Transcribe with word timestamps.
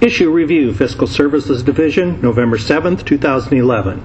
Issue 0.00 0.30
Review 0.30 0.72
Fiscal 0.72 1.08
Services 1.08 1.64
Division, 1.64 2.20
November 2.20 2.56
7th, 2.56 3.04
2011. 3.04 4.00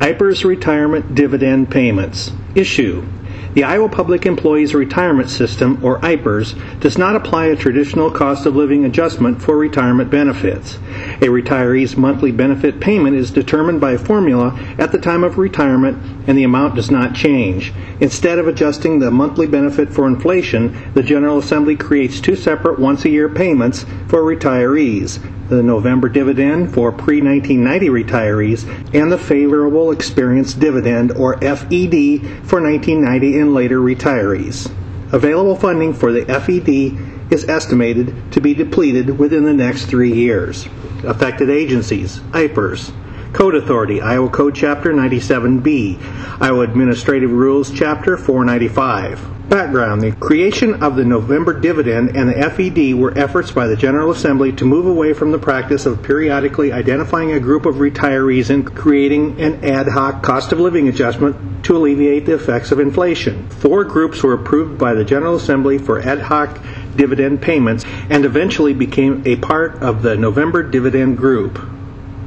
IPERS 0.00 0.44
Retirement 0.44 1.14
Dividend 1.14 1.70
Payments. 1.70 2.32
Issue 2.58 3.06
the 3.54 3.64
Iowa 3.64 3.88
Public 3.88 4.26
Employees 4.26 4.74
Retirement 4.74 5.30
System, 5.30 5.82
or 5.82 5.98
IPERS, 6.00 6.80
does 6.80 6.98
not 6.98 7.16
apply 7.16 7.46
a 7.46 7.56
traditional 7.56 8.10
cost 8.10 8.44
of 8.46 8.54
living 8.54 8.84
adjustment 8.84 9.40
for 9.40 9.56
retirement 9.56 10.10
benefits. 10.10 10.76
A 11.22 11.28
retiree's 11.28 11.96
monthly 11.96 12.30
benefit 12.30 12.78
payment 12.78 13.16
is 13.16 13.30
determined 13.30 13.80
by 13.80 13.92
a 13.92 13.98
formula 13.98 14.56
at 14.78 14.92
the 14.92 14.98
time 14.98 15.24
of 15.24 15.38
retirement 15.38 15.98
and 16.28 16.36
the 16.36 16.44
amount 16.44 16.74
does 16.74 16.90
not 16.90 17.14
change. 17.14 17.72
Instead 18.00 18.38
of 18.38 18.46
adjusting 18.46 18.98
the 18.98 19.10
monthly 19.10 19.46
benefit 19.46 19.88
for 19.88 20.06
inflation, 20.06 20.92
the 20.92 21.02
General 21.02 21.38
Assembly 21.38 21.74
creates 21.74 22.20
two 22.20 22.36
separate 22.36 22.78
once 22.78 23.06
a 23.06 23.10
year 23.10 23.28
payments 23.28 23.84
for 24.08 24.22
retirees 24.22 25.18
the 25.48 25.62
November 25.62 26.08
dividend 26.08 26.72
for 26.72 26.92
pre 26.92 27.22
1990 27.22 27.88
retirees, 27.88 28.94
and 28.94 29.10
the 29.10 29.18
favorable 29.18 29.90
experience 29.90 30.54
dividend, 30.54 31.12
or 31.12 31.38
FED, 31.40 32.46
for 32.48 32.62
1990 32.62 33.40
and 33.40 33.52
later 33.52 33.78
retirees. 33.78 34.72
Available 35.12 35.54
funding 35.54 35.92
for 35.92 36.12
the 36.12 36.24
FED 36.24 37.30
is 37.30 37.46
estimated 37.48 38.32
to 38.32 38.40
be 38.40 38.54
depleted 38.54 39.18
within 39.18 39.44
the 39.44 39.52
next 39.52 39.84
three 39.84 40.12
years. 40.12 40.66
Affected 41.04 41.50
agencies, 41.50 42.20
IPERS, 42.32 42.90
Code 43.38 43.54
Authority, 43.54 44.00
Iowa 44.00 44.28
Code 44.30 44.56
Chapter 44.56 44.92
97B, 44.92 46.42
Iowa 46.42 46.62
Administrative 46.62 47.30
Rules 47.30 47.70
Chapter 47.70 48.16
495. 48.16 49.48
Background 49.48 50.02
The 50.02 50.10
creation 50.10 50.82
of 50.82 50.96
the 50.96 51.04
November 51.04 51.52
dividend 51.52 52.16
and 52.16 52.30
the 52.30 52.50
FED 52.50 52.94
were 53.00 53.16
efforts 53.16 53.52
by 53.52 53.68
the 53.68 53.76
General 53.76 54.10
Assembly 54.10 54.50
to 54.54 54.64
move 54.64 54.86
away 54.86 55.12
from 55.12 55.30
the 55.30 55.38
practice 55.38 55.86
of 55.86 56.02
periodically 56.02 56.72
identifying 56.72 57.30
a 57.30 57.38
group 57.38 57.64
of 57.64 57.76
retirees 57.76 58.50
and 58.50 58.74
creating 58.74 59.40
an 59.40 59.64
ad 59.64 59.86
hoc 59.86 60.20
cost 60.20 60.50
of 60.50 60.58
living 60.58 60.88
adjustment 60.88 61.64
to 61.64 61.76
alleviate 61.76 62.26
the 62.26 62.34
effects 62.34 62.72
of 62.72 62.80
inflation. 62.80 63.48
Four 63.50 63.84
groups 63.84 64.20
were 64.20 64.34
approved 64.34 64.80
by 64.80 64.94
the 64.94 65.04
General 65.04 65.36
Assembly 65.36 65.78
for 65.78 66.00
ad 66.00 66.18
hoc 66.18 66.58
dividend 66.96 67.40
payments 67.40 67.84
and 68.10 68.24
eventually 68.24 68.74
became 68.74 69.22
a 69.24 69.36
part 69.36 69.80
of 69.80 70.02
the 70.02 70.16
November 70.16 70.64
dividend 70.64 71.16
group. 71.16 71.77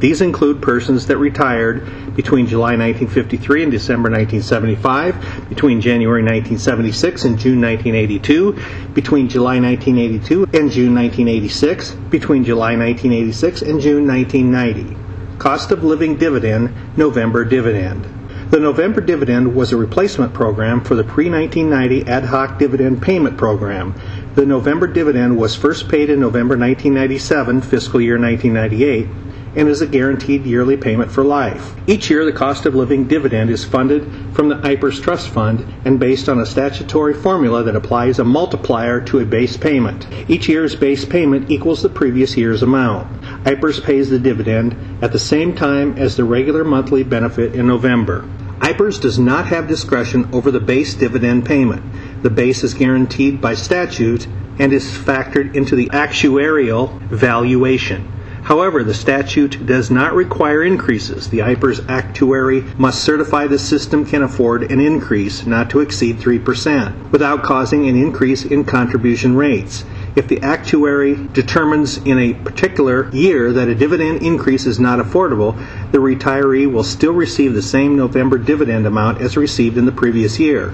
These 0.01 0.21
include 0.21 0.63
persons 0.63 1.05
that 1.05 1.17
retired 1.17 1.85
between 2.15 2.47
July 2.47 2.75
1953 2.75 3.61
and 3.61 3.71
December 3.71 4.09
1975, 4.09 5.45
between 5.47 5.79
January 5.79 6.23
1976 6.23 7.23
and 7.25 7.37
June 7.37 7.61
1982, 7.61 8.59
between 8.95 9.29
July 9.29 9.59
1982 9.59 10.47
and 10.53 10.71
June 10.71 10.95
1986, 10.95 11.91
between 12.09 12.43
July 12.43 12.75
1986 12.75 13.61
and 13.61 13.79
June 13.79 14.07
1990. 14.07 14.97
Cost 15.37 15.69
of 15.69 15.83
living 15.83 16.17
dividend, 16.17 16.73
November 16.97 17.45
dividend. 17.45 18.07
The 18.49 18.59
November 18.59 19.01
dividend 19.01 19.53
was 19.55 19.71
a 19.71 19.77
replacement 19.77 20.33
program 20.33 20.81
for 20.81 20.95
the 20.95 21.03
pre 21.03 21.29
1990 21.29 22.07
ad 22.09 22.25
hoc 22.25 22.57
dividend 22.57 23.03
payment 23.03 23.37
program. 23.37 23.93
The 24.33 24.47
November 24.47 24.87
dividend 24.87 25.37
was 25.37 25.55
first 25.55 25.89
paid 25.89 26.09
in 26.09 26.19
November 26.19 26.57
1997, 26.57 27.61
fiscal 27.61 28.01
year 28.01 28.19
1998 28.19 29.07
and 29.55 29.67
is 29.67 29.81
a 29.81 29.87
guaranteed 29.87 30.45
yearly 30.45 30.77
payment 30.77 31.11
for 31.11 31.23
life. 31.23 31.75
Each 31.87 32.09
year, 32.09 32.25
the 32.25 32.31
cost 32.31 32.65
of 32.65 32.75
living 32.75 33.07
dividend 33.07 33.49
is 33.49 33.65
funded 33.65 34.03
from 34.33 34.49
the 34.49 34.55
IPERS 34.55 35.01
Trust 35.01 35.29
Fund 35.29 35.65
and 35.85 35.99
based 35.99 36.29
on 36.29 36.39
a 36.39 36.45
statutory 36.45 37.13
formula 37.13 37.63
that 37.63 37.75
applies 37.75 38.19
a 38.19 38.23
multiplier 38.23 39.01
to 39.01 39.19
a 39.19 39.25
base 39.25 39.57
payment. 39.57 40.07
Each 40.29 40.47
year's 40.47 40.75
base 40.75 41.05
payment 41.05 41.51
equals 41.51 41.81
the 41.81 41.89
previous 41.89 42.37
year's 42.37 42.63
amount. 42.63 43.21
IPERS 43.45 43.83
pays 43.83 44.09
the 44.09 44.19
dividend 44.19 45.03
at 45.03 45.11
the 45.11 45.19
same 45.19 45.55
time 45.55 45.97
as 45.97 46.15
the 46.15 46.23
regular 46.23 46.63
monthly 46.63 47.03
benefit 47.03 47.53
in 47.53 47.67
November. 47.67 48.25
IPERS 48.61 49.01
does 49.01 49.17
not 49.17 49.47
have 49.47 49.67
discretion 49.67 50.29
over 50.33 50.51
the 50.51 50.59
base 50.59 50.93
dividend 50.93 51.45
payment. 51.45 51.81
The 52.21 52.29
base 52.29 52.63
is 52.63 52.75
guaranteed 52.75 53.41
by 53.41 53.55
statute 53.55 54.27
and 54.59 54.71
is 54.71 54.85
factored 54.85 55.55
into 55.55 55.75
the 55.75 55.87
actuarial 55.87 56.99
valuation. 57.09 58.20
However, 58.43 58.83
the 58.83 58.93
statute 58.93 59.65
does 59.65 59.91
not 59.91 60.15
require 60.15 60.63
increases. 60.63 61.29
The 61.29 61.39
IPERS 61.39 61.85
actuary 61.87 62.63
must 62.77 63.03
certify 63.03 63.47
the 63.47 63.59
system 63.59 64.03
can 64.03 64.23
afford 64.23 64.71
an 64.71 64.79
increase 64.79 65.45
not 65.45 65.69
to 65.69 65.79
exceed 65.79 66.17
3% 66.17 67.11
without 67.11 67.43
causing 67.43 67.87
an 67.87 67.95
increase 67.95 68.43
in 68.43 68.63
contribution 68.63 69.35
rates. 69.35 69.83
If 70.15 70.27
the 70.27 70.41
actuary 70.41 71.15
determines 71.31 71.97
in 71.97 72.19
a 72.19 72.33
particular 72.33 73.09
year 73.11 73.53
that 73.53 73.69
a 73.69 73.75
dividend 73.75 74.23
increase 74.23 74.65
is 74.65 74.79
not 74.79 74.99
affordable, 74.99 75.55
the 75.91 75.99
retiree 75.99 76.69
will 76.69 76.83
still 76.83 77.13
receive 77.13 77.53
the 77.53 77.61
same 77.61 77.95
November 77.95 78.37
dividend 78.37 78.85
amount 78.85 79.21
as 79.21 79.37
received 79.37 79.77
in 79.77 79.85
the 79.85 79.91
previous 79.91 80.39
year. 80.39 80.73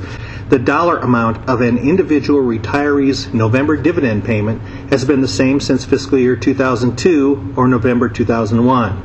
The 0.49 0.59
dollar 0.59 0.97
amount 0.99 1.49
of 1.49 1.59
an 1.59 1.77
individual 1.77 2.39
retiree's 2.39 3.33
November 3.33 3.75
dividend 3.75 4.23
payment 4.23 4.61
has 4.89 5.03
been 5.03 5.19
the 5.19 5.27
same 5.27 5.59
since 5.59 5.83
fiscal 5.83 6.17
year 6.17 6.37
2002 6.37 7.55
or 7.57 7.67
November 7.67 8.07
2001. 8.07 9.03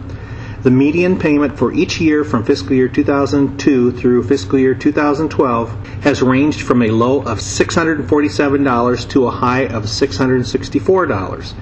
The 0.63 0.71
median 0.71 1.19
payment 1.19 1.59
for 1.59 1.73
each 1.73 2.01
year 2.01 2.23
from 2.23 2.45
fiscal 2.45 2.75
year 2.75 2.87
2002 2.87 3.91
through 3.91 4.23
fiscal 4.23 4.57
year 4.57 4.77
2012 4.77 5.87
has 6.05 6.23
ranged 6.23 6.61
from 6.61 6.81
a 6.81 6.93
low 6.93 7.23
of 7.23 7.41
$647 7.41 9.11
to 9.11 9.27
a 9.27 9.31
high 9.33 9.67
of 9.67 9.87
$664. 9.87 11.55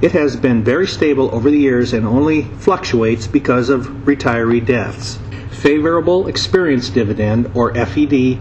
It 0.00 0.12
has 0.12 0.36
been 0.36 0.62
very 0.62 0.86
stable 0.86 1.34
over 1.34 1.50
the 1.50 1.58
years 1.58 1.92
and 1.92 2.06
only 2.06 2.42
fluctuates 2.42 3.26
because 3.26 3.68
of 3.68 3.88
retiree 4.04 4.64
deaths. 4.64 5.18
Favorable 5.50 6.28
Experience 6.28 6.88
Dividend, 6.88 7.50
or 7.54 7.74
FED, 7.74 8.38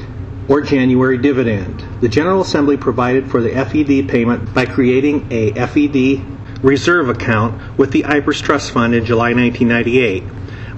or 0.47 0.62
January 0.62 1.18
dividend. 1.18 1.84
The 2.02 2.09
General 2.09 2.41
Assembly 2.41 2.78
provided 2.78 3.30
for 3.30 3.41
the 3.41 3.52
FED 3.52 4.09
payment 4.09 4.53
by 4.53 4.66
creating 4.66 5.28
a 5.31 5.52
FED 5.53 6.63
reserve 6.63 7.09
account 7.09 7.78
with 7.78 7.91
the 7.91 8.03
IPERS 8.03 8.41
Trust 8.41 8.72
Fund 8.72 8.96
in 8.96 9.06
July 9.06 9.34
1998. 9.34 10.24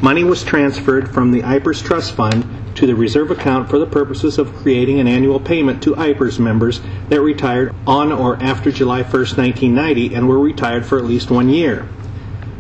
Money 0.01 0.23
was 0.23 0.43
transferred 0.43 1.09
from 1.09 1.31
the 1.31 1.41
IPERS 1.41 1.83
Trust 1.83 2.13
Fund 2.13 2.45
to 2.75 2.87
the 2.87 2.95
reserve 2.95 3.31
account 3.31 3.69
for 3.69 3.77
the 3.77 3.85
purposes 3.85 4.37
of 4.37 4.55
creating 4.55 4.99
an 4.99 5.07
annual 5.07 5.39
payment 5.39 5.83
to 5.83 5.93
IPERS 5.95 6.39
members 6.39 6.81
that 7.09 7.21
retired 7.21 7.75
on 7.85 8.11
or 8.11 8.41
after 8.41 8.71
July 8.71 9.01
1, 9.01 9.11
1990 9.11 10.15
and 10.15 10.27
were 10.27 10.39
retired 10.39 10.85
for 10.85 10.97
at 10.97 11.03
least 11.03 11.29
one 11.29 11.49
year. 11.49 11.87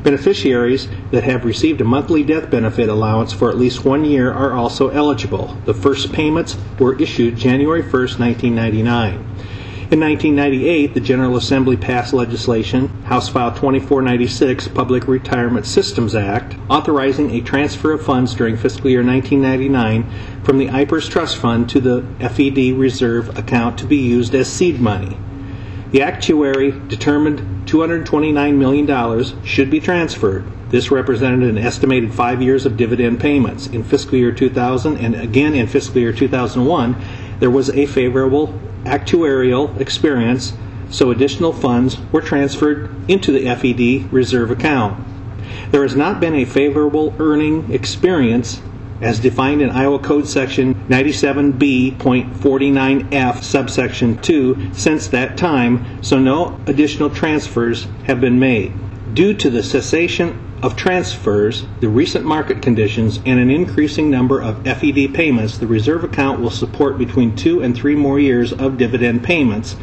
Beneficiaries 0.03 0.87
that 1.11 1.23
have 1.23 1.43
received 1.43 1.81
a 1.81 1.85
monthly 1.85 2.23
death 2.23 2.49
benefit 2.49 2.87
allowance 2.89 3.33
for 3.33 3.49
at 3.49 3.57
least 3.57 3.83
one 3.83 4.05
year 4.05 4.31
are 4.31 4.53
also 4.53 4.89
eligible. 4.89 5.57
The 5.65 5.73
first 5.73 6.13
payments 6.13 6.57
were 6.79 6.99
issued 7.01 7.35
January 7.35 7.81
1, 7.81 7.91
1999. 7.91 9.25
In 9.91 9.99
1998, 9.99 10.93
the 10.93 10.99
General 10.99 11.35
Assembly 11.35 11.75
passed 11.75 12.13
legislation, 12.13 12.89
House 13.05 13.27
File 13.27 13.49
2496, 13.49 14.67
Public 14.67 15.07
Retirement 15.07 15.65
Systems 15.65 16.13
Act, 16.13 16.55
authorizing 16.69 17.31
a 17.31 17.41
transfer 17.41 17.93
of 17.93 18.03
funds 18.03 18.35
during 18.35 18.55
fiscal 18.55 18.91
year 18.91 19.03
1999 19.03 20.43
from 20.43 20.59
the 20.59 20.67
IPERS 20.67 21.09
Trust 21.09 21.37
Fund 21.37 21.67
to 21.69 21.79
the 21.79 22.03
FED 22.19 22.77
Reserve 22.77 23.35
account 23.35 23.79
to 23.79 23.87
be 23.87 23.97
used 23.97 24.35
as 24.35 24.47
seed 24.47 24.79
money. 24.79 25.17
The 25.91 26.03
actuary 26.03 26.71
determined 26.87 27.67
$229 27.67 28.55
million 28.55 29.43
should 29.43 29.71
be 29.71 29.79
transferred. 29.79 30.45
This 30.69 30.91
represented 30.91 31.49
an 31.49 31.57
estimated 31.57 32.13
five 32.13 32.43
years 32.43 32.67
of 32.67 32.77
dividend 32.77 33.19
payments. 33.19 33.65
In 33.65 33.83
fiscal 33.83 34.15
year 34.15 34.31
2000 34.31 34.97
and 34.97 35.15
again 35.15 35.55
in 35.55 35.65
fiscal 35.65 35.99
year 35.99 36.13
2001, 36.13 36.95
there 37.39 37.49
was 37.49 37.71
a 37.71 37.87
favorable 37.87 38.59
actuarial 38.83 39.79
experience, 39.79 40.53
so 40.91 41.09
additional 41.09 41.53
funds 41.53 41.97
were 42.11 42.21
transferred 42.21 42.91
into 43.09 43.31
the 43.31 43.45
FED 43.45 44.13
reserve 44.13 44.51
account. 44.51 45.03
There 45.71 45.81
has 45.81 45.95
not 45.95 46.19
been 46.19 46.35
a 46.35 46.45
favorable 46.45 47.15
earning 47.17 47.71
experience 47.71 48.61
as 49.01 49.19
defined 49.19 49.61
in 49.61 49.69
Iowa 49.69 49.99
Code 49.99 50.27
Section 50.27 50.75
97B.49F, 50.89 53.43
subsection 53.43 54.17
2, 54.17 54.73
since 54.73 55.07
that 55.07 55.37
time, 55.37 56.03
so 56.03 56.19
no 56.19 56.59
additional 56.65 57.09
transfers 57.09 57.87
have 58.05 58.19
been 58.19 58.39
made. 58.39 58.73
Due 59.13 59.33
to 59.33 59.49
the 59.49 59.63
cessation 59.63 60.45
of 60.61 60.75
transfers, 60.75 61.65
the 61.79 61.87
recent 61.87 62.25
market 62.25 62.61
conditions, 62.61 63.21
and 63.25 63.39
an 63.39 63.49
increasing 63.49 64.09
number 64.09 64.41
of 64.41 64.61
FED 64.65 65.13
payments, 65.13 65.57
the 65.57 65.67
reserve 65.67 66.03
account 66.03 66.41
will 66.41 66.49
support 66.49 66.97
between 66.97 67.33
two 67.35 67.61
and 67.61 67.75
three 67.75 67.95
more 67.95 68.19
years 68.19 68.51
of 68.51 68.77
dividend 68.77 69.23
payments 69.23 69.77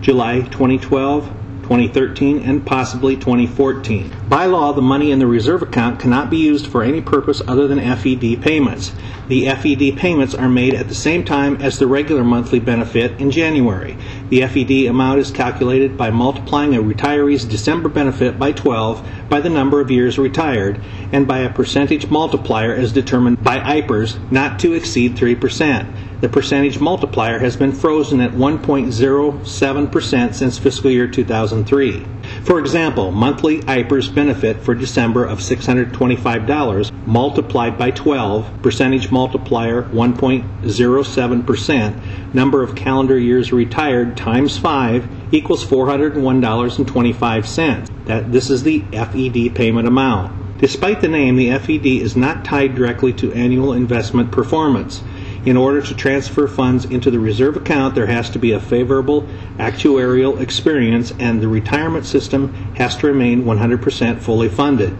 July 0.00 0.40
2012, 0.40 1.39
2013, 1.70 2.42
and 2.42 2.66
possibly 2.66 3.14
2014. 3.14 4.12
By 4.28 4.46
law, 4.46 4.72
the 4.72 4.82
money 4.82 5.12
in 5.12 5.20
the 5.20 5.26
reserve 5.28 5.62
account 5.62 6.00
cannot 6.00 6.28
be 6.28 6.36
used 6.36 6.66
for 6.66 6.82
any 6.82 7.00
purpose 7.00 7.40
other 7.46 7.68
than 7.68 7.78
FED 7.78 8.42
payments. 8.42 8.92
The 9.28 9.46
FED 9.46 9.96
payments 9.96 10.34
are 10.34 10.48
made 10.48 10.74
at 10.74 10.88
the 10.88 10.96
same 10.96 11.22
time 11.22 11.62
as 11.62 11.78
the 11.78 11.86
regular 11.86 12.24
monthly 12.24 12.58
benefit 12.58 13.20
in 13.20 13.30
January. 13.30 13.96
The 14.30 14.44
FED 14.46 14.88
amount 14.90 15.20
is 15.20 15.30
calculated 15.30 15.96
by 15.96 16.10
multiplying 16.10 16.74
a 16.74 16.82
retiree's 16.82 17.44
December 17.44 17.88
benefit 17.88 18.36
by 18.36 18.50
12 18.50 19.08
by 19.28 19.40
the 19.40 19.48
number 19.48 19.80
of 19.80 19.92
years 19.92 20.18
retired 20.18 20.80
and 21.12 21.28
by 21.28 21.38
a 21.38 21.54
percentage 21.54 22.10
multiplier 22.10 22.74
as 22.74 22.92
determined 22.92 23.44
by 23.44 23.60
IPERS 23.60 24.18
not 24.32 24.58
to 24.58 24.72
exceed 24.72 25.16
3% 25.16 25.86
the 26.20 26.28
percentage 26.28 26.78
multiplier 26.78 27.38
has 27.38 27.56
been 27.56 27.72
frozen 27.72 28.20
at 28.20 28.32
1.07% 28.32 30.34
since 30.34 30.58
fiscal 30.58 30.90
year 30.90 31.08
2003. 31.08 32.06
For 32.44 32.58
example, 32.58 33.10
monthly 33.10 33.60
IPERS 33.60 34.14
benefit 34.14 34.62
for 34.62 34.74
December 34.74 35.24
of 35.24 35.38
$625 35.40 36.90
multiplied 37.06 37.78
by 37.78 37.90
12, 37.90 38.62
percentage 38.62 39.10
multiplier 39.10 39.84
1.07%, 39.84 42.34
number 42.34 42.62
of 42.62 42.76
calendar 42.76 43.18
years 43.18 43.52
retired 43.52 44.16
times 44.16 44.56
5 44.58 45.08
equals 45.32 45.64
$401.25. 45.64 48.06
That 48.06 48.32
this 48.32 48.48
is 48.50 48.62
the 48.62 48.80
FED 48.92 49.54
payment 49.54 49.88
amount. 49.88 50.58
Despite 50.58 51.00
the 51.00 51.08
name, 51.08 51.36
the 51.36 51.56
FED 51.58 51.86
is 51.86 52.16
not 52.16 52.44
tied 52.44 52.74
directly 52.74 53.14
to 53.14 53.32
annual 53.32 53.72
investment 53.72 54.30
performance. 54.30 55.02
In 55.46 55.56
order 55.56 55.80
to 55.80 55.94
transfer 55.94 56.46
funds 56.46 56.84
into 56.84 57.10
the 57.10 57.18
reserve 57.18 57.56
account, 57.56 57.94
there 57.94 58.06
has 58.06 58.28
to 58.30 58.38
be 58.38 58.52
a 58.52 58.60
favorable 58.60 59.26
actuarial 59.56 60.38
experience, 60.38 61.14
and 61.18 61.40
the 61.40 61.48
retirement 61.48 62.04
system 62.04 62.52
has 62.74 62.94
to 62.96 63.06
remain 63.06 63.44
100% 63.44 64.20
fully 64.20 64.50
funded. 64.50 64.94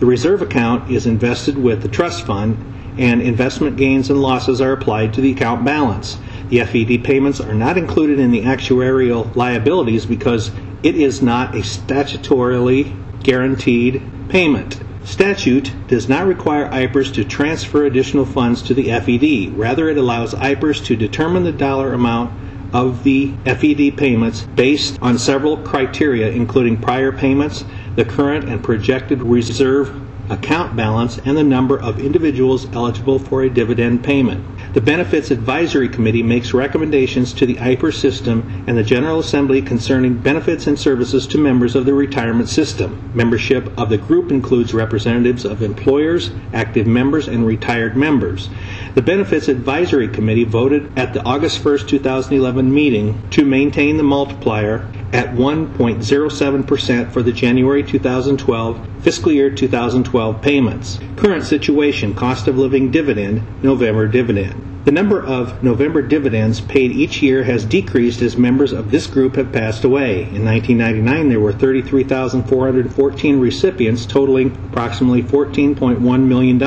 The 0.00 0.06
reserve 0.06 0.42
account 0.42 0.90
is 0.90 1.06
invested 1.06 1.56
with 1.56 1.82
the 1.82 1.88
trust 1.88 2.26
fund, 2.26 2.56
and 2.98 3.22
investment 3.22 3.76
gains 3.76 4.10
and 4.10 4.20
losses 4.20 4.60
are 4.60 4.72
applied 4.72 5.14
to 5.14 5.20
the 5.20 5.30
account 5.30 5.64
balance. 5.64 6.18
The 6.48 6.64
FED 6.64 7.04
payments 7.04 7.40
are 7.40 7.54
not 7.54 7.78
included 7.78 8.18
in 8.18 8.32
the 8.32 8.42
actuarial 8.42 9.34
liabilities 9.36 10.06
because 10.06 10.50
it 10.82 10.96
is 10.96 11.22
not 11.22 11.54
a 11.54 11.58
statutorily 11.58 13.22
guaranteed 13.22 14.02
payment. 14.28 14.80
Statute 15.04 15.70
does 15.86 16.08
not 16.08 16.26
require 16.26 16.68
IPERS 16.70 17.12
to 17.14 17.24
transfer 17.24 17.84
additional 17.84 18.24
funds 18.24 18.62
to 18.62 18.74
the 18.74 18.90
FED. 18.90 19.56
Rather, 19.56 19.88
it 19.88 19.96
allows 19.96 20.34
IPERS 20.34 20.84
to 20.86 20.96
determine 20.96 21.44
the 21.44 21.52
dollar 21.52 21.92
amount 21.92 22.32
of 22.72 23.04
the 23.04 23.32
FED 23.44 23.96
payments 23.96 24.46
based 24.56 24.98
on 25.00 25.16
several 25.18 25.56
criteria, 25.56 26.28
including 26.30 26.76
prior 26.76 27.12
payments, 27.12 27.64
the 27.94 28.04
current 28.04 28.48
and 28.48 28.62
projected 28.62 29.22
reserve 29.22 29.94
account 30.30 30.76
balance, 30.76 31.18
and 31.18 31.36
the 31.36 31.44
number 31.44 31.80
of 31.80 31.98
individuals 31.98 32.66
eligible 32.72 33.18
for 33.18 33.42
a 33.42 33.48
dividend 33.50 34.02
payment. 34.04 34.44
The 34.78 34.84
Benefits 34.84 35.32
Advisory 35.32 35.88
Committee 35.88 36.22
makes 36.22 36.54
recommendations 36.54 37.32
to 37.32 37.46
the 37.46 37.56
IPER 37.56 37.92
system 37.92 38.64
and 38.68 38.78
the 38.78 38.84
General 38.84 39.18
Assembly 39.18 39.60
concerning 39.60 40.18
benefits 40.18 40.68
and 40.68 40.78
services 40.78 41.26
to 41.26 41.36
members 41.36 41.74
of 41.74 41.84
the 41.84 41.94
retirement 41.94 42.48
system. 42.48 43.10
Membership 43.12 43.76
of 43.76 43.88
the 43.88 43.98
group 43.98 44.30
includes 44.30 44.72
representatives 44.72 45.44
of 45.44 45.62
employers, 45.62 46.30
active 46.52 46.86
members, 46.86 47.26
and 47.26 47.44
retired 47.44 47.96
members. 47.96 48.50
The 48.94 49.02
Benefits 49.02 49.48
Advisory 49.48 50.06
Committee 50.06 50.44
voted 50.44 50.96
at 50.96 51.12
the 51.12 51.24
August 51.24 51.64
1, 51.64 51.78
2011 51.88 52.72
meeting 52.72 53.20
to 53.30 53.44
maintain 53.44 53.96
the 53.96 54.04
multiplier 54.04 54.88
at 55.12 55.32
1.07% 55.32 57.10
for 57.10 57.24
the 57.24 57.32
January 57.32 57.82
2012 57.82 58.88
fiscal 59.02 59.32
year 59.32 59.50
2012 59.50 60.40
payments. 60.40 61.00
Current 61.16 61.44
situation 61.44 62.14
cost 62.14 62.46
of 62.46 62.58
living 62.58 62.92
dividend, 62.92 63.42
November 63.64 64.06
dividend. 64.06 64.67
The 64.84 64.92
number 64.92 65.18
of 65.22 65.62
November 65.62 66.02
dividends 66.02 66.60
paid 66.60 66.92
each 66.92 67.22
year 67.22 67.44
has 67.44 67.64
decreased 67.64 68.20
as 68.20 68.36
members 68.36 68.70
of 68.72 68.90
this 68.90 69.06
group 69.06 69.36
have 69.36 69.50
passed 69.50 69.82
away. 69.82 70.28
In 70.32 70.44
1999, 70.44 71.30
there 71.30 71.40
were 71.40 71.54
33,414 71.54 73.40
recipients 73.40 74.04
totaling 74.04 74.54
approximately 74.70 75.22
$14.1 75.22 76.22
million. 76.22 76.58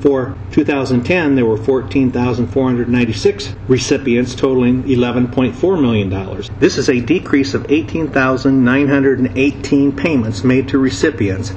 For 0.00 0.34
2010, 0.52 1.34
there 1.34 1.44
were 1.44 1.56
14,496 1.56 3.54
recipients 3.68 4.34
totaling 4.34 4.84
$11.4 4.84 5.82
million. 5.82 6.08
This 6.60 6.78
is 6.78 6.88
a 6.88 7.00
decrease 7.00 7.52
of 7.52 7.70
18,918 7.70 9.96
payments 9.96 10.44
made 10.44 10.68
to 10.68 10.78
recipients 10.78 11.52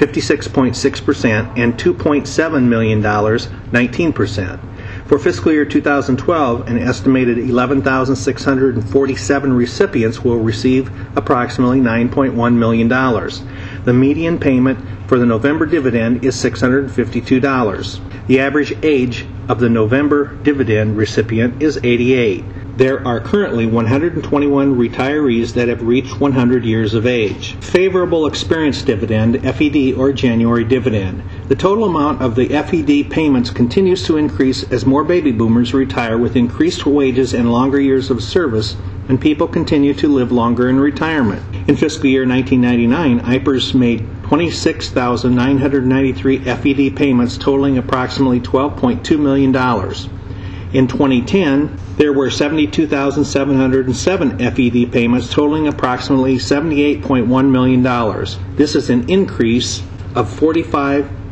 56.6%, 0.00 1.58
and 1.58 1.78
$2.7 1.78 2.64
million, 2.64 3.02
19%. 3.02 4.69
For 5.10 5.18
fiscal 5.18 5.50
year 5.50 5.64
2012, 5.64 6.68
an 6.68 6.78
estimated 6.78 7.36
11,647 7.36 9.52
recipients 9.52 10.22
will 10.22 10.36
receive 10.36 10.88
approximately 11.16 11.80
$9.1 11.80 12.54
million. 12.54 12.88
The 12.88 13.92
median 13.92 14.38
payment 14.38 14.78
for 15.08 15.18
the 15.18 15.26
November 15.26 15.66
dividend 15.66 16.24
is 16.24 16.36
$652. 16.36 18.26
The 18.28 18.38
average 18.38 18.72
age 18.84 19.26
of 19.48 19.58
the 19.58 19.68
November 19.68 20.36
dividend 20.44 20.96
recipient 20.96 21.60
is 21.60 21.80
88. 21.82 22.44
There 22.76 23.06
are 23.06 23.20
currently 23.20 23.66
121 23.66 24.76
retirees 24.76 25.52
that 25.54 25.68
have 25.68 25.82
reached 25.82 26.20
100 26.20 26.64
years 26.64 26.94
of 26.94 27.06
age. 27.06 27.56
Favorable 27.60 28.26
experience 28.26 28.82
dividend, 28.82 29.40
FED 29.42 29.94
or 29.96 30.12
January 30.12 30.64
dividend. 30.64 31.22
The 31.48 31.56
total 31.56 31.84
amount 31.84 32.22
of 32.22 32.36
the 32.36 32.48
FED 32.48 33.10
payments 33.10 33.50
continues 33.50 34.04
to 34.04 34.16
increase 34.16 34.62
as 34.70 34.86
more 34.86 35.02
baby 35.04 35.32
boomers 35.32 35.74
retire 35.74 36.16
with 36.16 36.36
increased 36.36 36.86
wages 36.86 37.34
and 37.34 37.52
longer 37.52 37.80
years 37.80 38.08
of 38.10 38.22
service 38.22 38.76
and 39.08 39.20
people 39.20 39.48
continue 39.48 39.92
to 39.94 40.06
live 40.06 40.30
longer 40.30 40.68
in 40.68 40.78
retirement. 40.78 41.42
In 41.66 41.74
fiscal 41.76 42.06
year 42.06 42.24
1999, 42.26 43.18
IPERS 43.20 43.74
made 43.74 44.06
26,993 44.22 46.38
FED 46.38 46.94
payments 46.96 47.36
totaling 47.36 47.76
approximately 47.76 48.38
$12.2 48.38 49.18
million. 49.18 49.52
In 50.72 50.86
2010, 50.86 51.76
there 51.96 52.12
were 52.12 52.30
72,707 52.30 54.38
FED 54.38 54.92
payments 54.92 55.32
totaling 55.32 55.66
approximately 55.66 56.36
$78.1 56.36 57.50
million. 57.50 57.82
This 58.56 58.76
is 58.76 58.88
an 58.88 59.10
increase 59.10 59.82
of 60.14 60.30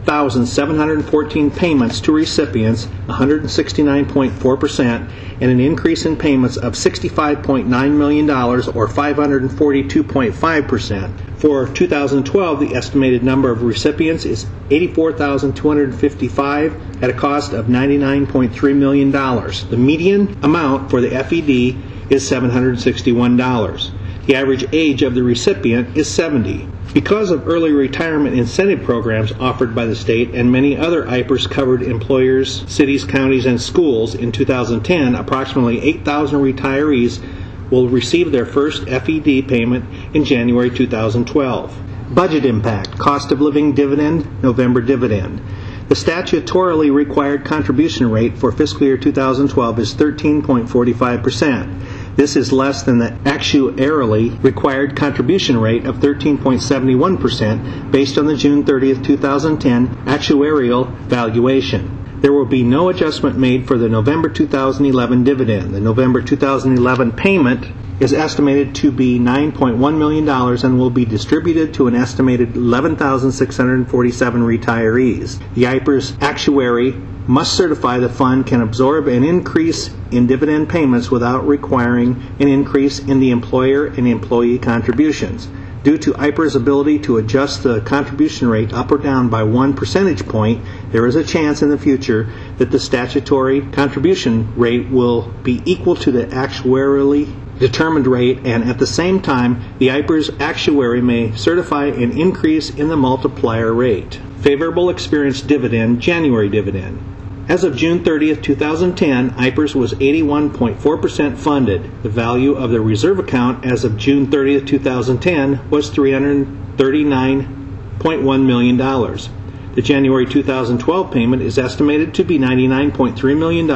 45,714 0.08 1.50
payments 1.50 2.00
to 2.00 2.12
recipients, 2.12 2.86
169.4%, 3.08 5.10
and 5.42 5.50
an 5.50 5.60
increase 5.60 6.06
in 6.06 6.16
payments 6.16 6.56
of 6.56 6.72
$65.9 6.72 7.92
million 7.92 8.30
or 8.30 8.88
542.5%. 8.88 11.38
For 11.38 11.68
2012, 11.68 12.60
the 12.60 12.74
estimated 12.74 13.22
number 13.22 13.50
of 13.50 13.62
recipients 13.62 14.24
is 14.24 14.46
84,255 14.70 17.04
at 17.04 17.10
a 17.10 17.12
cost 17.12 17.52
of 17.52 17.66
$99.3 17.66 18.76
million. 18.76 19.10
The 19.10 19.76
median 19.76 20.38
amount 20.42 20.88
for 20.88 21.02
the 21.02 21.10
FED 21.10 21.76
is 22.10 22.30
$761. 22.30 23.97
The 24.28 24.36
average 24.36 24.66
age 24.72 25.00
of 25.00 25.14
the 25.14 25.22
recipient 25.22 25.96
is 25.96 26.12
70. 26.12 26.68
Because 26.92 27.30
of 27.30 27.48
early 27.48 27.72
retirement 27.72 28.38
incentive 28.38 28.82
programs 28.82 29.32
offered 29.32 29.74
by 29.74 29.86
the 29.86 29.96
state 29.96 30.34
and 30.34 30.52
many 30.52 30.76
other 30.76 31.06
IPERS 31.06 31.50
covered 31.50 31.82
employers, 31.82 32.70
cities, 32.70 33.04
counties, 33.04 33.46
and 33.46 33.58
schools 33.58 34.14
in 34.14 34.30
2010, 34.30 35.14
approximately 35.14 35.80
8,000 35.80 36.40
retirees 36.40 37.24
will 37.70 37.88
receive 37.88 38.30
their 38.30 38.44
first 38.44 38.86
FED 38.86 39.48
payment 39.48 39.86
in 40.14 40.26
January 40.26 40.68
2012. 40.68 42.14
Budget 42.14 42.44
impact, 42.44 42.98
cost 42.98 43.32
of 43.32 43.40
living 43.40 43.72
dividend, 43.72 44.42
November 44.42 44.82
dividend. 44.82 45.40
The 45.88 45.94
statutorily 45.94 46.92
required 46.92 47.46
contribution 47.46 48.10
rate 48.10 48.36
for 48.36 48.52
fiscal 48.52 48.86
year 48.86 48.98
2012 48.98 49.78
is 49.78 49.94
13.45%. 49.94 51.97
This 52.18 52.34
is 52.34 52.50
less 52.50 52.82
than 52.82 52.98
the 52.98 53.10
actuarially 53.22 54.42
required 54.42 54.96
contribution 54.96 55.56
rate 55.56 55.86
of 55.86 55.98
13.71% 55.98 57.92
based 57.92 58.18
on 58.18 58.26
the 58.26 58.36
June 58.36 58.64
30, 58.64 59.02
2010 59.02 59.88
actuarial 60.04 60.92
valuation 61.02 61.94
there 62.20 62.32
will 62.32 62.44
be 62.44 62.64
no 62.64 62.88
adjustment 62.88 63.38
made 63.38 63.68
for 63.68 63.78
the 63.78 63.88
November 63.88 64.28
2011 64.28 65.22
dividend. 65.22 65.72
The 65.72 65.78
November 65.78 66.20
2011 66.20 67.12
payment 67.12 67.68
is 68.00 68.12
estimated 68.12 68.74
to 68.74 68.90
be 68.90 69.20
$9.1 69.20 69.98
million 69.98 70.28
and 70.28 70.78
will 70.80 70.90
be 70.90 71.04
distributed 71.04 71.74
to 71.74 71.86
an 71.86 71.94
estimated 71.94 72.56
11,647 72.56 74.42
retirees. 74.42 75.54
The 75.54 75.62
IPERS 75.62 76.20
actuary 76.20 77.00
must 77.28 77.52
certify 77.52 77.98
the 77.98 78.08
fund 78.08 78.46
can 78.46 78.62
absorb 78.62 79.06
an 79.06 79.22
increase 79.22 79.90
in 80.10 80.26
dividend 80.26 80.66
payments 80.66 81.10
without 81.10 81.46
requiring 81.46 82.20
an 82.40 82.48
increase 82.48 82.98
in 82.98 83.20
the 83.20 83.30
employer 83.30 83.86
and 83.86 84.08
employee 84.08 84.58
contributions. 84.58 85.46
Due 85.84 85.98
to 85.98 86.14
IPER's 86.14 86.56
ability 86.56 86.98
to 86.98 87.18
adjust 87.18 87.62
the 87.62 87.82
contribution 87.82 88.48
rate 88.48 88.72
up 88.72 88.90
or 88.90 88.98
down 88.98 89.28
by 89.28 89.42
one 89.42 89.74
percentage 89.74 90.26
point, 90.26 90.64
there 90.90 91.06
is 91.06 91.16
a 91.16 91.22
chance 91.22 91.60
in 91.60 91.68
the 91.68 91.78
future 91.78 92.32
that 92.56 92.70
the 92.70 92.80
statutory 92.80 93.60
contribution 93.60 94.52
rate 94.56 94.88
will 94.90 95.28
be 95.42 95.62
equal 95.66 95.96
to 95.96 96.10
the 96.10 96.24
actuarially 96.26 97.32
determined 97.58 98.06
rate, 98.06 98.38
and 98.44 98.64
at 98.64 98.78
the 98.78 98.86
same 98.86 99.20
time, 99.20 99.62
the 99.78 99.88
IPER's 99.88 100.30
actuary 100.40 101.02
may 101.02 101.32
certify 101.32 101.86
an 101.86 102.18
increase 102.18 102.70
in 102.70 102.88
the 102.88 102.96
multiplier 102.96 103.72
rate. 103.72 104.20
Favorable 104.40 104.90
experience 104.90 105.42
dividend, 105.42 106.00
January 106.00 106.48
dividend. 106.48 107.04
As 107.48 107.64
of 107.64 107.76
June 107.76 108.04
30, 108.04 108.36
2010, 108.36 109.30
IPERS 109.30 109.74
was 109.74 109.94
81.4% 109.94 111.38
funded. 111.38 111.90
The 112.02 112.10
value 112.10 112.54
of 112.54 112.70
the 112.70 112.80
reserve 112.80 113.18
account 113.18 113.64
as 113.64 113.84
of 113.84 113.96
June 113.96 114.30
30, 114.30 114.66
2010 114.66 115.70
was 115.70 115.90
$339.1 115.90 118.46
million. 118.46 118.76
The 118.76 119.82
January 119.82 120.26
2012 120.26 121.10
payment 121.10 121.40
is 121.40 121.58
estimated 121.58 122.12
to 122.14 122.24
be 122.24 122.38
$99.3 122.38 123.38
million 123.38 123.66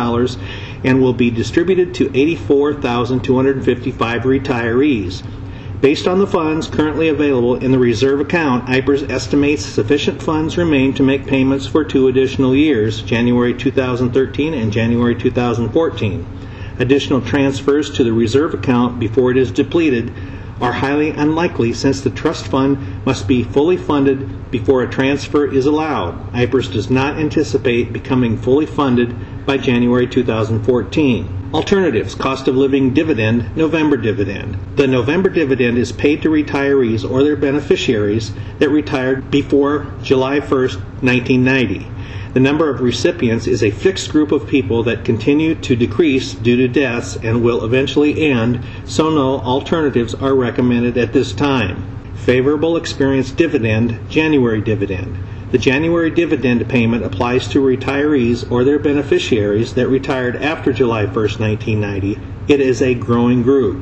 and 0.85 1.01
will 1.01 1.13
be 1.13 1.31
distributed 1.31 1.95
to 1.95 2.11
84,255 2.17 4.23
retirees. 4.23 5.23
Based 5.81 6.07
on 6.07 6.21
the 6.21 6.27
funds 6.29 6.69
currently 6.69 7.09
available 7.09 7.57
in 7.57 7.73
the 7.73 7.79
reserve 7.79 8.21
account, 8.21 8.69
IPERS 8.69 9.11
estimates 9.11 9.67
sufficient 9.67 10.23
funds 10.23 10.57
remain 10.57 10.95
to 10.95 11.03
make 11.03 11.27
payments 11.27 11.67
for 11.67 11.85
two 11.85 12.07
additional 12.07 12.55
years, 12.55 13.03
January 13.03 13.53
2013 13.53 14.55
and 14.55 14.73
January 14.73 15.17
2014. 15.17 16.25
Additional 16.79 17.21
transfers 17.21 17.91
to 17.91 18.05
the 18.05 18.13
reserve 18.13 18.55
account 18.55 19.01
before 19.01 19.33
it 19.33 19.37
is 19.37 19.51
depleted 19.51 20.13
are 20.61 20.73
highly 20.73 21.11
unlikely 21.11 21.73
since 21.73 22.01
the 22.01 22.11
trust 22.11 22.47
fund 22.47 23.05
must 23.05 23.27
be 23.27 23.43
fully 23.43 23.77
funded 23.77 24.51
before 24.51 24.83
a 24.83 24.91
transfer 24.91 25.47
is 25.47 25.67
allowed. 25.67 26.33
IPERS 26.33 26.73
does 26.73 26.91
not 26.91 27.19
anticipate 27.19 27.93
becoming 27.93 28.37
fully 28.37 28.67
funded 28.67 29.45
by 29.47 29.59
January 29.59 30.07
2014. 30.07 31.42
Alternatives 31.55 32.15
cost 32.15 32.49
of 32.49 32.57
living 32.57 32.95
dividend, 32.95 33.55
November 33.55 33.99
dividend. 33.99 34.57
The 34.77 34.87
November 34.87 35.29
dividend 35.29 35.77
is 35.77 35.93
paid 35.93 36.23
to 36.23 36.31
retirees 36.31 37.09
or 37.09 37.23
their 37.23 37.37
beneficiaries 37.37 38.33
that 38.59 38.71
retired 38.71 39.31
before 39.31 39.93
July 40.03 40.41
1, 40.41 40.49
1990. 40.49 41.87
The 42.33 42.41
number 42.41 42.71
of 42.71 42.81
recipients 42.81 43.47
is 43.47 43.63
a 43.63 43.71
fixed 43.71 44.11
group 44.11 44.33
of 44.33 44.49
people 44.49 44.83
that 44.85 45.05
continue 45.05 45.55
to 45.57 45.77
decrease 45.77 46.33
due 46.33 46.57
to 46.57 46.69
deaths 46.69 47.17
and 47.17 47.45
will 47.45 47.67
eventually 47.67 48.31
end, 48.31 48.65
so 48.87 49.11
no 49.11 49.39
alternatives 49.41 50.15
are 50.15 50.35
recommended 50.35 50.97
at 50.97 51.13
this 51.13 51.35
time. 51.35 51.85
Favorable 52.15 52.79
experience 52.79 53.31
dividend, 53.31 54.09
January 54.09 54.63
dividend. 54.63 55.19
The 55.53 55.59
January 55.59 56.11
dividend 56.11 56.67
payment 56.67 57.05
applies 57.05 57.47
to 57.49 57.61
retirees 57.61 58.51
or 58.51 58.65
their 58.65 58.79
beneficiaries 58.79 59.75
that 59.75 59.87
retired 59.87 60.35
after 60.37 60.73
July 60.73 61.05
1, 61.05 61.15
1990. 61.15 62.19
It 62.49 62.59
is 62.59 62.81
a 62.81 62.95
growing 62.95 63.43
group. 63.43 63.79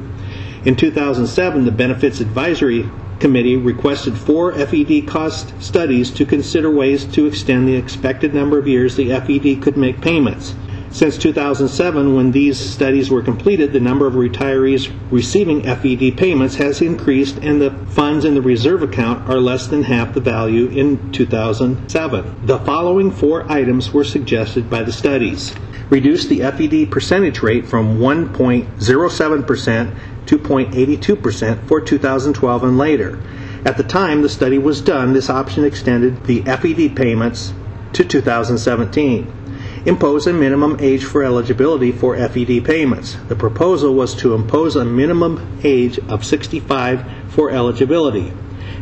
In 0.65 0.75
2007, 0.75 1.65
the 1.65 1.71
Benefits 1.71 2.19
Advisory 2.19 2.91
Committee 3.21 3.57
requested 3.57 4.19
four 4.19 4.53
FED 4.53 5.07
cost 5.07 5.55
studies 5.63 6.11
to 6.11 6.27
consider 6.27 6.69
ways 6.73 7.05
to 7.05 7.27
extend 7.27 7.69
the 7.69 7.77
expected 7.77 8.35
number 8.35 8.59
of 8.59 8.67
years 8.67 8.97
the 8.97 9.11
FED 9.11 9.63
could 9.63 9.77
make 9.77 10.01
payments. 10.01 10.57
Since 10.93 11.19
2007, 11.19 12.17
when 12.17 12.33
these 12.33 12.59
studies 12.59 13.11
were 13.11 13.23
completed, 13.23 13.73
the 13.73 13.79
number 13.79 14.09
of 14.09 14.15
retirees 14.15 14.93
receiving 15.13 15.63
FED 15.63 16.17
payments 16.17 16.57
has 16.57 16.83
increased 16.83 17.39
and 17.43 17.63
the 17.63 17.71
funds 17.87 18.25
in 18.25 18.35
the 18.35 18.43
reserve 18.43 18.83
account 18.83 19.29
are 19.29 19.39
less 19.39 19.69
than 19.69 19.85
half 19.85 20.15
the 20.15 20.21
value 20.21 20.67
in 20.67 21.13
2007. 21.13 22.35
The 22.45 22.59
following 22.59 23.13
four 23.13 23.51
items 23.51 23.93
were 23.93 24.03
suggested 24.03 24.69
by 24.69 24.83
the 24.83 24.91
studies. 24.91 25.55
Reduce 25.91 26.27
the 26.27 26.41
FED 26.41 26.91
percentage 26.91 27.41
rate 27.41 27.69
from 27.69 27.99
1.07% 27.99 29.95
to 30.27 30.39
0.82% 30.39 31.69
for 31.69 31.81
2012 31.81 32.65
and 32.65 32.77
later. 32.77 33.23
At 33.65 33.77
the 33.77 33.85
time 33.85 34.23
the 34.23 34.29
study 34.29 34.59
was 34.59 34.81
done, 34.81 35.13
this 35.13 35.31
option 35.31 35.65
extended 35.65 36.25
the 36.25 36.43
FED 36.43 36.97
payments 36.97 37.53
to 37.93 38.05
2017 38.05 39.40
impose 39.87 40.27
a 40.27 40.33
minimum 40.33 40.77
age 40.81 41.05
for 41.05 41.23
eligibility 41.23 41.93
for 41.93 42.17
FED 42.17 42.65
payments. 42.65 43.17
The 43.29 43.37
proposal 43.37 43.95
was 43.95 44.15
to 44.17 44.35
impose 44.35 44.77
a 44.77 44.85
minimum 44.85 45.61
age 45.65 45.99
of 46.09 46.25
65 46.25 47.05
for 47.29 47.51
eligibility. 47.51 48.33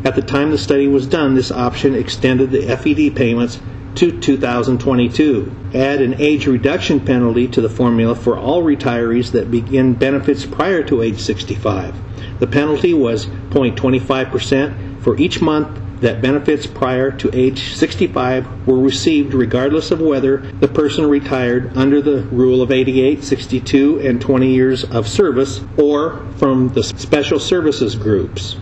At 0.04 0.14
the 0.14 0.22
time 0.22 0.50
the 0.50 0.58
study 0.58 0.86
was 0.86 1.06
done, 1.06 1.34
this 1.34 1.50
option 1.50 1.94
extended 1.94 2.50
the 2.50 2.66
FED 2.76 3.16
payments 3.16 3.60
to 3.96 4.18
2022. 4.20 5.54
Add 5.74 6.00
an 6.00 6.14
age 6.20 6.46
reduction 6.46 7.00
penalty 7.00 7.48
to 7.48 7.60
the 7.60 7.68
formula 7.68 8.14
for 8.14 8.38
all 8.38 8.62
retirees 8.62 9.32
that 9.32 9.50
begin 9.50 9.94
benefits 9.94 10.46
prior 10.46 10.82
to 10.84 11.02
age 11.02 11.18
65. 11.20 11.94
The 12.38 12.46
penalty 12.46 12.94
was 12.94 13.26
0.25% 13.26 15.02
for 15.02 15.18
each 15.18 15.40
month 15.40 15.80
that 16.00 16.22
benefits 16.22 16.66
prior 16.66 17.10
to 17.10 17.30
age 17.32 17.74
65 17.74 18.66
were 18.66 18.78
received 18.78 19.34
regardless 19.34 19.90
of 19.90 20.00
whether 20.00 20.38
the 20.38 20.68
person 20.68 21.06
retired 21.06 21.76
under 21.76 22.00
the 22.00 22.22
Rule 22.24 22.62
of 22.62 22.70
88, 22.70 23.24
62, 23.24 24.00
and 24.00 24.20
20 24.20 24.52
years 24.52 24.84
of 24.84 25.08
service 25.08 25.60
or 25.76 26.24
from 26.36 26.68
the 26.70 26.82
special 26.82 27.38
services 27.38 27.96
groups. 27.96 28.56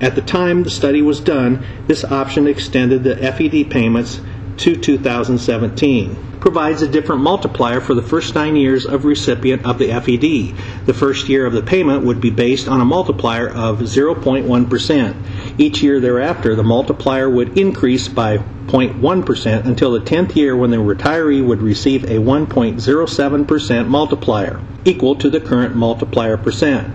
At 0.00 0.14
the 0.14 0.22
time 0.22 0.62
the 0.62 0.70
study 0.70 1.00
was 1.00 1.20
done, 1.20 1.64
this 1.86 2.04
option 2.04 2.46
extended 2.46 3.04
the 3.04 3.16
FED 3.16 3.70
payments 3.70 4.20
to 4.58 4.76
2017 4.76 6.34
provides 6.44 6.82
a 6.82 6.88
different 6.88 7.22
multiplier 7.22 7.80
for 7.80 7.94
the 7.94 8.02
first 8.02 8.34
nine 8.34 8.54
years 8.54 8.84
of 8.84 9.06
recipient 9.06 9.64
of 9.64 9.78
the 9.78 9.88
FED. 9.88 10.84
The 10.84 10.92
first 10.92 11.26
year 11.26 11.46
of 11.46 11.54
the 11.54 11.62
payment 11.62 12.04
would 12.04 12.20
be 12.20 12.28
based 12.28 12.68
on 12.68 12.82
a 12.82 12.84
multiplier 12.84 13.48
of 13.48 13.78
0.1%. 13.78 15.43
Each 15.56 15.82
year 15.82 16.00
thereafter, 16.00 16.56
the 16.56 16.64
multiplier 16.64 17.30
would 17.30 17.56
increase 17.56 18.08
by 18.08 18.38
0.1% 18.38 19.64
until 19.64 19.92
the 19.92 20.00
10th 20.00 20.34
year 20.34 20.56
when 20.56 20.70
the 20.70 20.78
retiree 20.78 21.46
would 21.46 21.62
receive 21.62 22.04
a 22.04 22.18
1.07% 22.18 23.86
multiplier, 23.86 24.60
equal 24.84 25.14
to 25.14 25.30
the 25.30 25.40
current 25.40 25.76
multiplier 25.76 26.36
percent. 26.36 26.92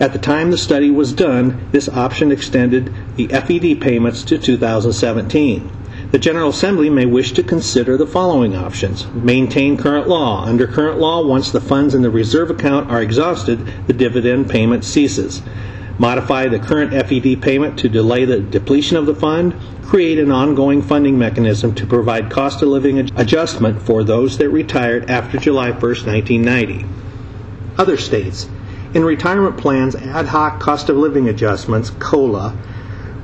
At 0.00 0.14
the 0.14 0.18
time 0.18 0.50
the 0.50 0.56
study 0.56 0.90
was 0.90 1.12
done, 1.12 1.68
this 1.72 1.90
option 1.90 2.32
extended 2.32 2.90
the 3.16 3.26
FED 3.26 3.82
payments 3.82 4.22
to 4.24 4.38
2017. 4.38 5.70
The 6.10 6.18
General 6.18 6.48
Assembly 6.48 6.88
may 6.88 7.04
wish 7.04 7.32
to 7.32 7.42
consider 7.42 7.98
the 7.98 8.06
following 8.06 8.56
options. 8.56 9.06
Maintain 9.08 9.76
current 9.76 10.08
law. 10.08 10.46
Under 10.46 10.66
current 10.66 10.98
law, 10.98 11.24
once 11.24 11.50
the 11.50 11.60
funds 11.60 11.94
in 11.94 12.00
the 12.00 12.10
reserve 12.10 12.50
account 12.50 12.90
are 12.90 13.02
exhausted, 13.02 13.70
the 13.86 13.92
dividend 13.92 14.48
payment 14.48 14.84
ceases. 14.84 15.42
Modify 16.00 16.48
the 16.48 16.58
current 16.58 16.92
FED 16.92 17.42
payment 17.42 17.78
to 17.80 17.88
delay 17.90 18.24
the 18.24 18.40
depletion 18.40 18.96
of 18.96 19.04
the 19.04 19.14
fund. 19.14 19.54
Create 19.82 20.18
an 20.18 20.32
ongoing 20.32 20.80
funding 20.80 21.18
mechanism 21.18 21.74
to 21.74 21.86
provide 21.86 22.30
cost 22.30 22.62
of 22.62 22.68
living 22.70 23.10
adjustment 23.18 23.82
for 23.82 24.02
those 24.02 24.38
that 24.38 24.48
retired 24.48 25.10
after 25.10 25.36
July 25.36 25.72
1, 25.72 25.78
1990. 25.78 26.86
Other 27.76 27.98
states. 27.98 28.48
In 28.94 29.04
retirement 29.04 29.58
plans, 29.58 29.94
ad 29.94 30.24
hoc 30.24 30.58
cost 30.58 30.88
of 30.88 30.96
living 30.96 31.28
adjustments, 31.28 31.90
COLA, 31.90 32.56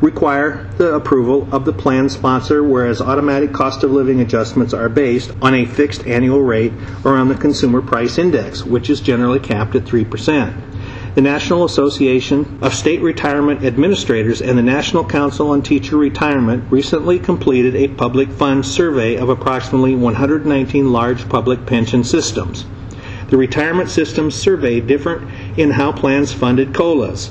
require 0.02 0.68
the 0.76 0.94
approval 0.94 1.48
of 1.52 1.64
the 1.64 1.72
plan 1.72 2.10
sponsor, 2.10 2.62
whereas 2.62 3.00
automatic 3.00 3.54
cost 3.54 3.84
of 3.84 3.90
living 3.90 4.20
adjustments 4.20 4.74
are 4.74 4.90
based 4.90 5.32
on 5.40 5.54
a 5.54 5.64
fixed 5.64 6.06
annual 6.06 6.42
rate 6.42 6.74
or 7.06 7.16
on 7.16 7.28
the 7.28 7.36
Consumer 7.36 7.80
Price 7.80 8.18
Index, 8.18 8.66
which 8.66 8.90
is 8.90 9.00
generally 9.00 9.40
capped 9.40 9.74
at 9.74 9.84
3%. 9.84 10.62
The 11.16 11.22
National 11.22 11.64
Association 11.64 12.58
of 12.60 12.74
State 12.74 13.00
Retirement 13.00 13.64
Administrators 13.64 14.42
and 14.42 14.58
the 14.58 14.62
National 14.62 15.02
Council 15.02 15.48
on 15.48 15.62
Teacher 15.62 15.96
Retirement 15.96 16.64
recently 16.70 17.18
completed 17.18 17.74
a 17.74 17.88
public 17.88 18.30
fund 18.30 18.66
survey 18.66 19.16
of 19.16 19.30
approximately 19.30 19.94
119 19.94 20.92
large 20.92 21.26
public 21.30 21.64
pension 21.64 22.04
systems. 22.04 22.66
The 23.30 23.38
retirement 23.38 23.88
systems 23.88 24.34
surveyed 24.34 24.86
different 24.86 25.26
in 25.56 25.70
how 25.70 25.90
plans 25.90 26.34
funded 26.34 26.74
COLAs. 26.74 27.30